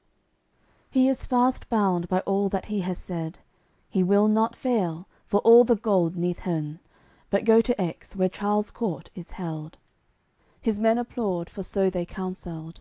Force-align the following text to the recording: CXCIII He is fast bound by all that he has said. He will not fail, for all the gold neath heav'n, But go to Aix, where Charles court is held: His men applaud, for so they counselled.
CXCIII 0.00 0.70
He 0.92 1.08
is 1.08 1.26
fast 1.26 1.68
bound 1.68 2.08
by 2.08 2.20
all 2.20 2.48
that 2.48 2.64
he 2.72 2.80
has 2.80 2.96
said. 2.96 3.40
He 3.90 4.02
will 4.02 4.28
not 4.28 4.56
fail, 4.56 5.06
for 5.26 5.40
all 5.40 5.62
the 5.62 5.76
gold 5.76 6.16
neath 6.16 6.38
heav'n, 6.38 6.80
But 7.28 7.44
go 7.44 7.60
to 7.60 7.78
Aix, 7.78 8.16
where 8.16 8.30
Charles 8.30 8.70
court 8.70 9.10
is 9.14 9.32
held: 9.32 9.76
His 10.58 10.80
men 10.80 10.96
applaud, 10.96 11.50
for 11.50 11.62
so 11.62 11.90
they 11.90 12.06
counselled. 12.06 12.80